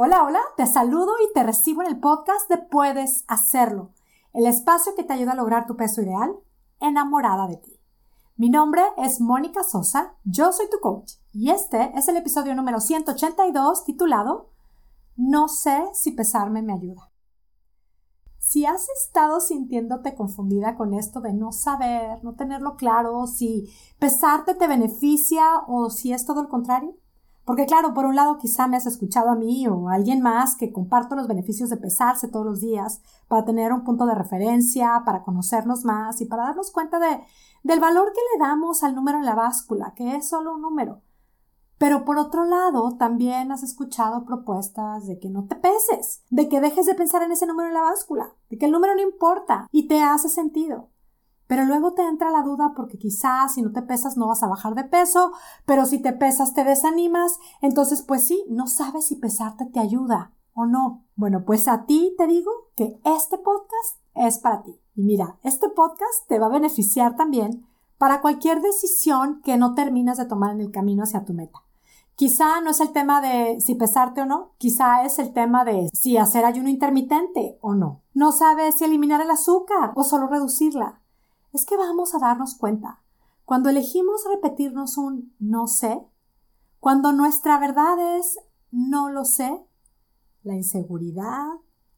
[0.00, 3.90] Hola, hola, te saludo y te recibo en el podcast de Puedes Hacerlo,
[4.32, 6.36] el espacio que te ayuda a lograr tu peso ideal
[6.78, 7.80] enamorada de ti.
[8.36, 12.78] Mi nombre es Mónica Sosa, yo soy tu coach y este es el episodio número
[12.78, 14.50] 182 titulado
[15.16, 17.10] No sé si pesarme me ayuda.
[18.38, 23.68] Si has estado sintiéndote confundida con esto de no saber, no tenerlo claro, si
[23.98, 26.96] pesarte te beneficia o si es todo el contrario,
[27.48, 30.54] porque claro, por un lado quizá me has escuchado a mí o a alguien más
[30.54, 35.00] que comparto los beneficios de pesarse todos los días para tener un punto de referencia,
[35.06, 37.24] para conocernos más y para darnos cuenta de,
[37.62, 41.00] del valor que le damos al número en la báscula, que es solo un número.
[41.78, 46.60] Pero por otro lado, también has escuchado propuestas de que no te peses, de que
[46.60, 49.66] dejes de pensar en ese número en la báscula, de que el número no importa
[49.72, 50.90] y te hace sentido.
[51.48, 54.48] Pero luego te entra la duda porque quizás si no te pesas no vas a
[54.48, 55.32] bajar de peso,
[55.64, 60.32] pero si te pesas te desanimas, entonces pues sí, no sabes si pesarte te ayuda
[60.52, 61.06] o no.
[61.16, 64.78] Bueno, pues a ti te digo que este podcast es para ti.
[64.94, 70.18] Y mira, este podcast te va a beneficiar también para cualquier decisión que no terminas
[70.18, 71.62] de tomar en el camino hacia tu meta.
[72.14, 75.88] Quizá no es el tema de si pesarte o no, quizá es el tema de
[75.94, 78.02] si hacer ayuno intermitente o no.
[78.12, 81.00] No sabes si eliminar el azúcar o solo reducirla
[81.52, 83.02] es que vamos a darnos cuenta.
[83.44, 86.06] Cuando elegimos repetirnos un no sé,
[86.80, 88.38] cuando nuestra verdad es
[88.70, 89.64] no lo sé,
[90.42, 91.46] la inseguridad,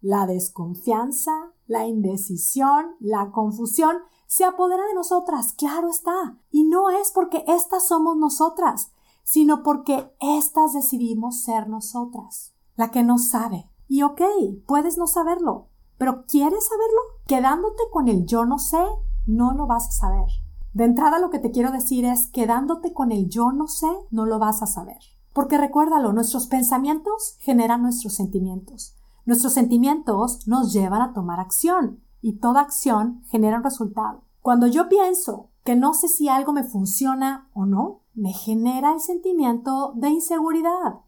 [0.00, 6.38] la desconfianza, la indecisión, la confusión se apodera de nosotras, claro está.
[6.50, 13.02] Y no es porque éstas somos nosotras, sino porque éstas decidimos ser nosotras, la que
[13.02, 13.70] no sabe.
[13.88, 14.22] Y ok,
[14.66, 17.00] puedes no saberlo, pero ¿quieres saberlo?
[17.26, 18.84] Quedándote con el yo no sé,
[19.26, 20.28] no lo vas a saber.
[20.72, 24.26] De entrada lo que te quiero decir es, quedándote con el yo no sé, no
[24.26, 24.98] lo vas a saber.
[25.32, 28.96] Porque recuérdalo, nuestros pensamientos generan nuestros sentimientos.
[29.24, 34.22] Nuestros sentimientos nos llevan a tomar acción y toda acción genera un resultado.
[34.40, 39.00] Cuando yo pienso que no sé si algo me funciona o no, me genera el
[39.00, 41.00] sentimiento de inseguridad.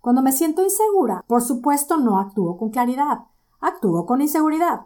[0.00, 3.26] Cuando me siento insegura, por supuesto no actúo con claridad,
[3.60, 4.82] actúo con inseguridad.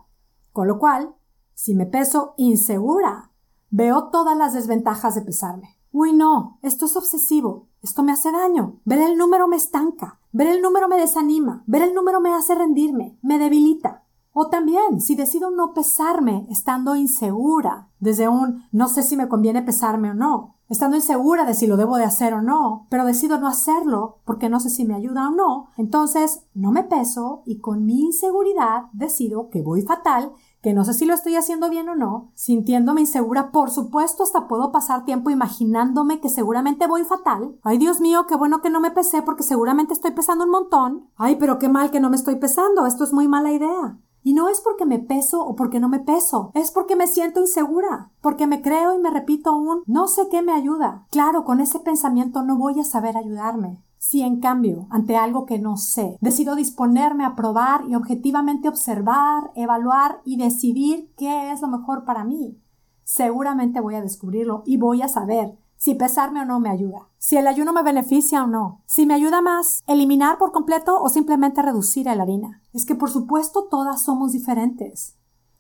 [0.53, 1.15] Con lo cual,
[1.63, 3.33] si me peso insegura,
[3.69, 5.77] veo todas las desventajas de pesarme.
[5.93, 8.81] Uy, no, esto es obsesivo, esto me hace daño.
[8.87, 12.55] Ver el número me estanca, ver el número me desanima, ver el número me hace
[12.55, 14.05] rendirme, me debilita.
[14.33, 19.61] O también, si decido no pesarme estando insegura, desde un no sé si me conviene
[19.61, 23.39] pesarme o no, estando insegura de si lo debo de hacer o no, pero decido
[23.39, 27.59] no hacerlo porque no sé si me ayuda o no, entonces no me peso y
[27.59, 30.33] con mi inseguridad decido que voy fatal
[30.63, 34.47] que no sé si lo estoy haciendo bien o no, sintiéndome insegura, por supuesto hasta
[34.47, 37.59] puedo pasar tiempo imaginándome que seguramente voy fatal.
[37.63, 41.09] Ay, Dios mío, qué bueno que no me pesé porque seguramente estoy pesando un montón.
[41.17, 43.99] Ay, pero qué mal que no me estoy pesando, esto es muy mala idea.
[44.23, 47.41] Y no es porque me peso o porque no me peso, es porque me siento
[47.41, 51.07] insegura, porque me creo y me repito un no sé qué me ayuda.
[51.11, 53.83] Claro, con ese pensamiento no voy a saber ayudarme.
[53.99, 59.53] Si en cambio, ante algo que no sé, decido disponerme a probar y objetivamente observar,
[59.55, 62.59] evaluar y decidir qué es lo mejor para mí,
[63.05, 67.39] seguramente voy a descubrirlo y voy a saber si pesarme o no me ayuda, si
[67.39, 71.63] el ayuno me beneficia o no, si me ayuda más eliminar por completo o simplemente
[71.63, 72.61] reducir la harina.
[72.75, 75.17] Es que por supuesto todas somos diferentes.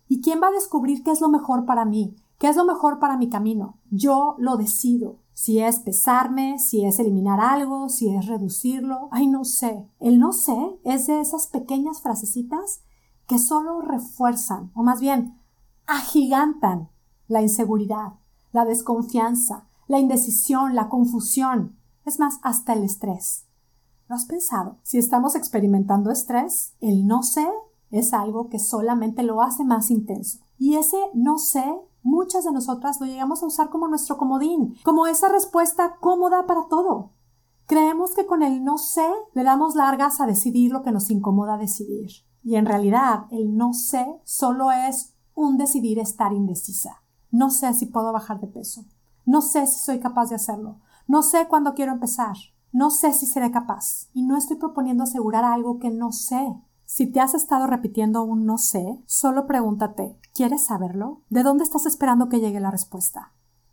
[0.08, 2.16] ¿Y quién va a descubrir qué es lo mejor para mí?
[2.38, 3.78] ¿Qué es lo mejor para mi camino?
[3.90, 9.08] Yo lo decido si es pesarme, si es eliminar algo, si es reducirlo.
[9.12, 9.88] Ay, no sé.
[10.00, 12.82] El no sé es de esas pequeñas frasecitas
[13.26, 15.40] que solo refuerzan, o más bien,
[15.86, 16.90] agigantan
[17.26, 18.18] la inseguridad,
[18.52, 23.48] la desconfianza, la indecisión, la confusión, es más, hasta el estrés.
[24.06, 24.78] ¿Lo has pensado?
[24.84, 27.44] Si estamos experimentando estrés, el no sé
[27.90, 30.38] es algo que solamente lo hace más intenso.
[30.58, 31.64] Y ese no sé
[32.02, 36.68] muchas de nosotras lo llegamos a usar como nuestro comodín, como esa respuesta cómoda para
[36.68, 37.10] todo.
[37.66, 41.58] Creemos que con el no sé le damos largas a decidir lo que nos incomoda
[41.58, 42.10] decidir.
[42.44, 47.02] Y en realidad el no sé solo es un decidir estar indecisa.
[47.32, 48.84] No sé si puedo bajar de peso.
[49.24, 50.80] No sé si soy capaz de hacerlo.
[51.06, 52.36] No sé cuándo quiero empezar.
[52.72, 54.08] No sé si seré capaz.
[54.12, 56.56] Y no estoy proponiendo asegurar algo que no sé.
[56.84, 61.22] Si te has estado repitiendo un no sé, solo pregúntate, ¿quieres saberlo?
[61.28, 63.32] ¿De dónde estás esperando que llegue la respuesta?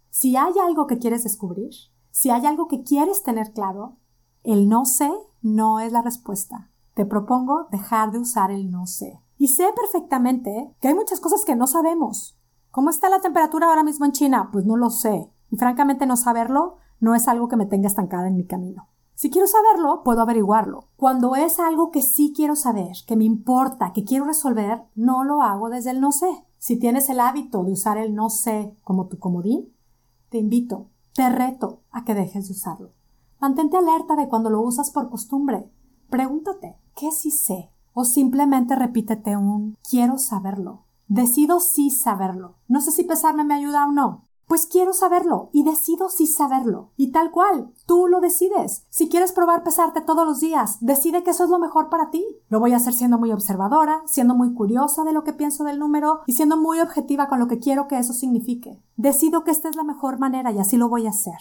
[0.09, 1.71] Si hay algo que quieres descubrir,
[2.11, 3.97] si hay algo que quieres tener claro,
[4.43, 5.11] el no sé
[5.41, 6.71] no es la respuesta.
[6.93, 9.19] Te propongo dejar de usar el no sé.
[9.37, 12.39] Y sé perfectamente que hay muchas cosas que no sabemos.
[12.71, 14.49] ¿Cómo está la temperatura ahora mismo en China?
[14.51, 15.31] Pues no lo sé.
[15.51, 18.87] Y francamente no saberlo no es algo que me tenga estancada en mi camino.
[19.15, 20.89] Si quiero saberlo, puedo averiguarlo.
[20.95, 25.41] Cuando es algo que sí quiero saber, que me importa, que quiero resolver, no lo
[25.41, 26.45] hago desde el no sé.
[26.59, 29.73] Si tienes el hábito de usar el no sé como tu comodín,
[30.29, 32.91] te invito, te reto a que dejes de usarlo.
[33.39, 35.67] Mantente alerta de cuando lo usas por costumbre.
[36.09, 37.71] Pregúntate, ¿qué sí sé?
[37.93, 40.83] O simplemente repítete un quiero saberlo.
[41.07, 42.57] Decido sí saberlo.
[42.67, 44.26] No sé si pesarme me ayuda o no.
[44.47, 46.91] Pues quiero saberlo y decido si saberlo.
[46.95, 48.85] Y tal cual, tú lo decides.
[48.89, 52.25] Si quieres probar pesarte todos los días, decide que eso es lo mejor para ti.
[52.47, 55.79] Lo voy a hacer siendo muy observadora, siendo muy curiosa de lo que pienso del
[55.79, 58.81] número y siendo muy objetiva con lo que quiero que eso signifique.
[58.95, 61.39] Decido que esta es la mejor manera y así lo voy a hacer.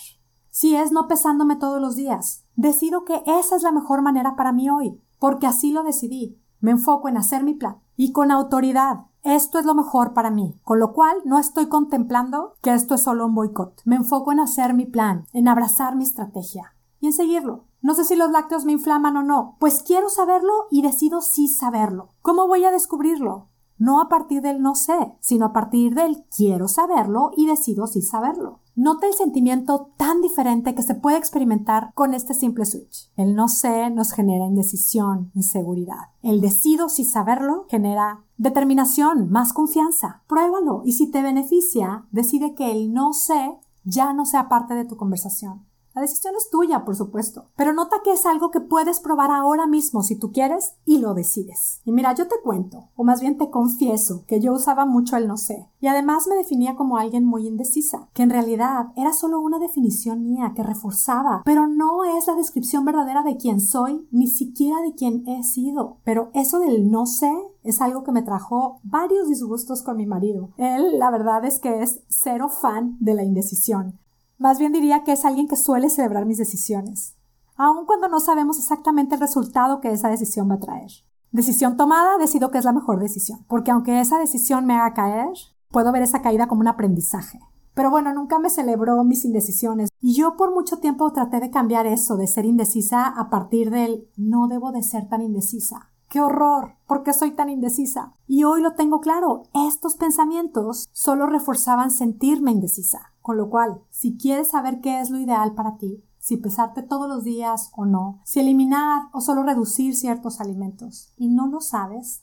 [0.50, 4.52] Si es no pesándome todos los días, decido que esa es la mejor manera para
[4.52, 6.40] mí hoy, porque así lo decidí.
[6.58, 10.54] Me enfoco en hacer mi plan y con autoridad esto es lo mejor para mí,
[10.62, 13.82] con lo cual no estoy contemplando que esto es solo un boicot.
[13.84, 17.64] Me enfoco en hacer mi plan, en abrazar mi estrategia y en seguirlo.
[17.82, 21.48] No sé si los lácteos me inflaman o no, pues quiero saberlo y decido sí
[21.48, 22.14] saberlo.
[22.22, 23.48] ¿Cómo voy a descubrirlo?
[23.78, 28.02] No a partir del no sé, sino a partir del quiero saberlo y decido sí
[28.02, 28.60] saberlo.
[28.74, 33.10] Nota el sentimiento tan diferente que se puede experimentar con este simple switch.
[33.16, 36.10] El no sé nos genera indecisión, inseguridad.
[36.22, 40.22] El decido si saberlo genera determinación, más confianza.
[40.26, 44.84] Pruébalo y si te beneficia, decide que el no sé ya no sea parte de
[44.84, 45.64] tu conversación.
[45.96, 49.66] La decisión es tuya, por supuesto, pero nota que es algo que puedes probar ahora
[49.66, 51.80] mismo si tú quieres y lo decides.
[51.86, 55.26] Y mira, yo te cuento, o más bien te confieso, que yo usaba mucho el
[55.26, 59.40] no sé, y además me definía como alguien muy indecisa, que en realidad era solo
[59.40, 64.26] una definición mía que reforzaba, pero no es la descripción verdadera de quién soy, ni
[64.26, 65.96] siquiera de quién he sido.
[66.04, 67.32] Pero eso del no sé
[67.62, 70.50] es algo que me trajo varios disgustos con mi marido.
[70.58, 73.98] Él, la verdad es que es cero fan de la indecisión.
[74.38, 77.16] Más bien diría que es alguien que suele celebrar mis decisiones,
[77.56, 80.90] aun cuando no sabemos exactamente el resultado que esa decisión va a traer.
[81.32, 85.28] Decisión tomada, decido que es la mejor decisión, porque aunque esa decisión me haga caer,
[85.70, 87.40] puedo ver esa caída como un aprendizaje.
[87.74, 91.86] Pero bueno, nunca me celebró mis indecisiones y yo por mucho tiempo traté de cambiar
[91.86, 95.90] eso, de ser indecisa a partir del no debo de ser tan indecisa.
[96.08, 96.76] ¡Qué horror!
[96.86, 98.14] ¿Por qué soy tan indecisa?
[98.26, 103.12] Y hoy lo tengo claro, estos pensamientos solo reforzaban sentirme indecisa.
[103.22, 107.08] Con lo cual, si quieres saber qué es lo ideal para ti, si pesarte todos
[107.08, 112.22] los días o no, si eliminar o solo reducir ciertos alimentos, y no lo sabes,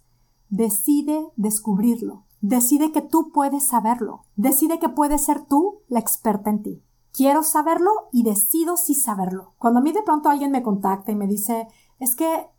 [0.50, 2.24] decide descubrirlo.
[2.40, 4.26] Decide que tú puedes saberlo.
[4.36, 6.84] Decide que puedes ser tú la experta en ti.
[7.14, 9.54] Quiero saberlo y decido si saberlo.
[9.58, 11.68] Cuando a mí de pronto alguien me contacta y me dice,
[12.00, 12.50] es que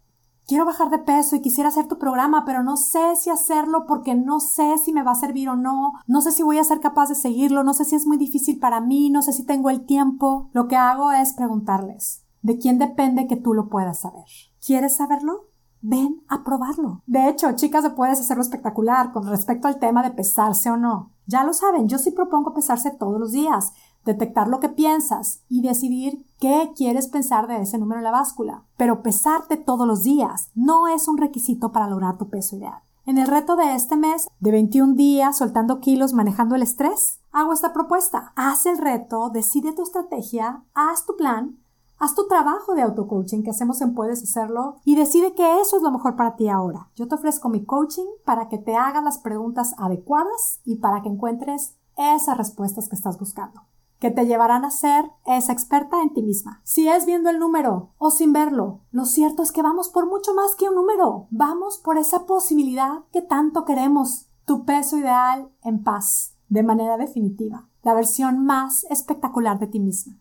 [0.46, 4.14] quiero bajar de peso y quisiera hacer tu programa, pero no sé si hacerlo porque
[4.14, 6.80] no sé si me va a servir o no, no sé si voy a ser
[6.80, 9.70] capaz de seguirlo, no sé si es muy difícil para mí, no sé si tengo
[9.70, 10.50] el tiempo.
[10.52, 14.24] Lo que hago es preguntarles, ¿de quién depende que tú lo puedas saber?
[14.64, 15.48] ¿Quieres saberlo?
[15.80, 17.02] Ven a probarlo.
[17.06, 21.12] De hecho, chicas, de puedes hacerlo espectacular con respecto al tema de pesarse o no.
[21.26, 23.72] Ya lo saben, yo sí propongo pesarse todos los días
[24.04, 28.64] detectar lo que piensas y decidir qué quieres pensar de ese número en la báscula.
[28.76, 32.80] Pero pesarte todos los días no es un requisito para lograr tu peso ideal.
[33.06, 37.52] En el reto de este mes, de 21 días soltando kilos manejando el estrés, hago
[37.52, 38.32] esta propuesta.
[38.34, 41.58] Haz el reto, decide tu estrategia, haz tu plan,
[41.98, 45.82] haz tu trabajo de auto-coaching que hacemos en Puedes Hacerlo y decide que eso es
[45.82, 46.88] lo mejor para ti ahora.
[46.96, 51.10] Yo te ofrezco mi coaching para que te hagas las preguntas adecuadas y para que
[51.10, 53.60] encuentres esas respuestas que estás buscando
[54.04, 56.60] que te llevarán a ser esa experta en ti misma.
[56.62, 60.34] Si es viendo el número o sin verlo, lo cierto es que vamos por mucho
[60.34, 61.26] más que un número.
[61.30, 64.26] Vamos por esa posibilidad que tanto queremos.
[64.44, 67.66] Tu peso ideal en paz, de manera definitiva.
[67.82, 70.18] La versión más espectacular de ti misma.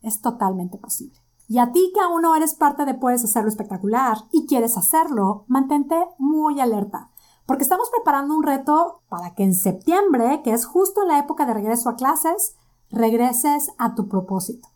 [0.00, 1.18] Es totalmente posible.
[1.48, 5.44] Y a ti que aún no eres parte de Puedes Hacerlo Espectacular y quieres hacerlo,
[5.48, 7.10] mantente muy alerta
[7.46, 11.44] porque estamos preparando un reto para que en septiembre, que es justo en la época
[11.44, 12.56] de regreso a clases,
[12.94, 14.68] regreses a tu propósito.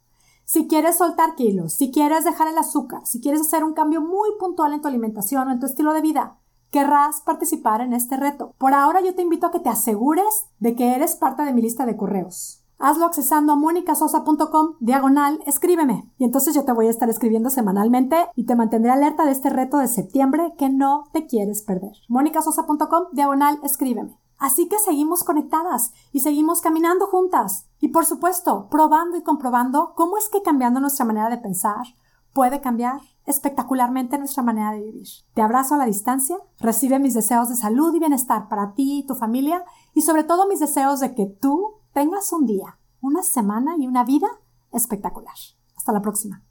[0.44, 4.30] Si quieres soltar kilos, si quieres dejar el azúcar, si quieres hacer un cambio muy
[4.38, 6.38] puntual en tu alimentación o en tu estilo de vida,
[6.70, 8.54] querrás participar en este reto.
[8.58, 11.62] Por ahora yo te invito a que te asegures de que eres parte de mi
[11.62, 12.64] lista de correos.
[12.78, 18.28] Hazlo accesando a monicasosa.com diagonal escríbeme y entonces yo te voy a estar escribiendo semanalmente
[18.36, 21.92] y te mantendré alerta de este reto de septiembre que no te quieres perder.
[22.08, 24.16] monicasosa.com diagonal escríbeme.
[24.38, 27.67] Así que seguimos conectadas y seguimos caminando juntas.
[27.80, 31.86] Y por supuesto, probando y comprobando cómo es que cambiando nuestra manera de pensar
[32.32, 35.06] puede cambiar espectacularmente nuestra manera de vivir.
[35.34, 39.06] Te abrazo a la distancia, recibe mis deseos de salud y bienestar para ti y
[39.06, 43.76] tu familia y sobre todo mis deseos de que tú tengas un día, una semana
[43.78, 44.28] y una vida
[44.72, 45.34] espectacular.
[45.76, 46.47] Hasta la próxima.